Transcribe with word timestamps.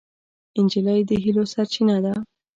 نجلۍ 0.63 1.01
د 1.09 1.11
هیلو 1.23 1.43
سرچینه 1.53 1.97
ده. 2.05 2.13